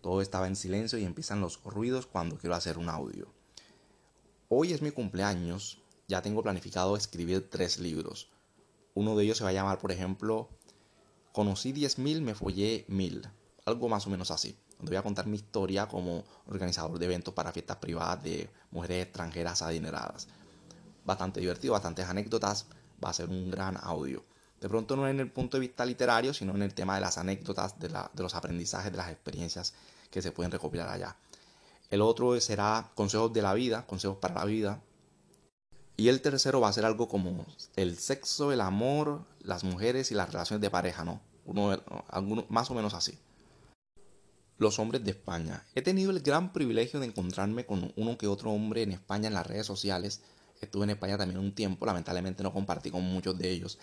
[0.00, 3.32] Todo estaba en silencio y empiezan los ruidos cuando quiero hacer un audio.
[4.48, 8.30] Hoy es mi cumpleaños, ya tengo planificado escribir tres libros.
[8.94, 10.48] Uno de ellos se va a llamar, por ejemplo,
[11.38, 13.28] Conocí 10.000, me follé 1000.
[13.66, 14.58] Algo más o menos así.
[14.78, 19.04] Donde voy a contar mi historia como organizador de eventos para fiestas privadas de mujeres
[19.04, 20.26] extranjeras adineradas.
[21.04, 22.66] Bastante divertido, bastantes anécdotas.
[23.04, 24.24] Va a ser un gran audio.
[24.60, 27.16] De pronto no en el punto de vista literario, sino en el tema de las
[27.16, 29.74] anécdotas, de, de los aprendizajes, de las experiencias
[30.10, 31.16] que se pueden recopilar allá.
[31.90, 34.82] El otro será consejos de la vida, consejos para la vida.
[35.96, 40.14] Y el tercero va a ser algo como el sexo, el amor, las mujeres y
[40.14, 41.20] las relaciones de pareja, ¿no?
[41.44, 41.76] Uno,
[42.48, 43.18] más o menos así.
[44.58, 45.64] Los hombres de España.
[45.74, 49.34] He tenido el gran privilegio de encontrarme con uno que otro hombre en España en
[49.34, 50.20] las redes sociales.
[50.60, 53.78] Estuve en España también un tiempo, lamentablemente no compartí con muchos de ellos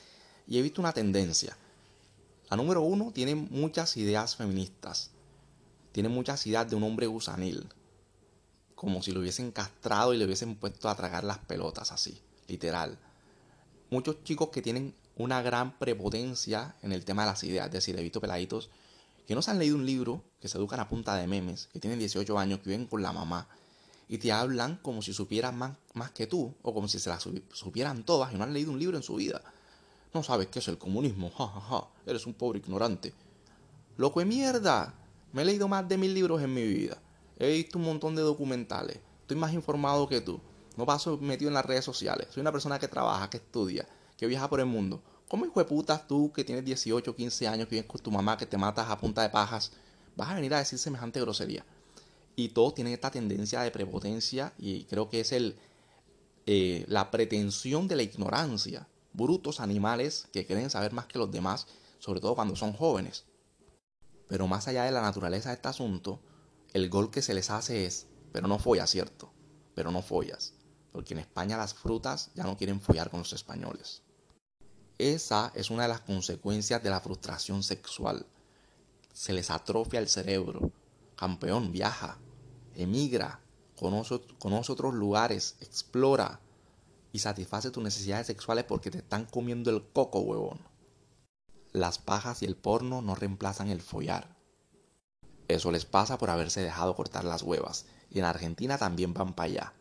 [0.48, 1.58] y he visto una tendencia.
[2.50, 5.12] La número uno tiene muchas ideas feministas.
[5.92, 7.68] Tiene muchas ideas de un hombre gusanil.
[8.76, 13.00] Como si lo hubiesen castrado y le hubiesen puesto a tragar las pelotas así, literal.
[13.90, 17.68] Muchos chicos que tienen una gran prepotencia en el tema de las ideas.
[17.68, 18.70] Es decir, he visto peladitos
[19.26, 21.80] que no se han leído un libro, que se educan a punta de memes, que
[21.80, 23.48] tienen 18 años, que viven con la mamá
[24.08, 27.28] y te hablan como si supieran más, más que tú, o como si se las
[27.52, 29.42] supieran todas y no han leído un libro en su vida.
[30.16, 31.88] No sabes qué es el comunismo, ja, ja, ja.
[32.06, 33.14] Eres un pobre ignorante.
[33.98, 34.94] Loco de mierda.
[35.34, 36.98] Me he leído más de mil libros en mi vida.
[37.38, 38.98] He visto un montón de documentales.
[39.20, 40.40] Estoy más informado que tú.
[40.78, 42.28] No paso metido en las redes sociales.
[42.32, 45.04] Soy una persona que trabaja, que estudia, que viaja por el mundo.
[45.28, 48.38] ¿Cómo hijo de putas tú que tienes 18, 15 años, que vienes con tu mamá,
[48.38, 49.74] que te matas a punta de pajas,
[50.16, 51.66] vas a venir a decir semejante grosería?
[52.38, 55.58] Y todos tienen esta tendencia de prepotencia y creo que es el,
[56.46, 61.68] eh, la pretensión de la ignorancia brutos animales que creen saber más que los demás,
[62.00, 63.26] sobre todo cuando son jóvenes.
[64.28, 66.20] Pero más allá de la naturaleza de este asunto,
[66.74, 69.32] el gol que se les hace es, pero no follas, ¿cierto?
[69.76, 70.54] Pero no follas,
[70.92, 74.02] porque en España las frutas ya no quieren follar con los españoles.
[74.98, 78.26] Esa es una de las consecuencias de la frustración sexual.
[79.14, 80.72] Se les atrofia el cerebro.
[81.16, 82.18] Campeón, viaja,
[82.76, 83.42] emigra,
[83.76, 86.40] conoce, conoce otros lugares, explora,
[87.16, 90.60] y satisface tus necesidades sexuales porque te están comiendo el coco, huevón.
[91.72, 94.36] Las pajas y el porno no reemplazan el follar.
[95.48, 99.46] Eso les pasa por haberse dejado cortar las huevas, y en Argentina también van para
[99.46, 99.74] allá.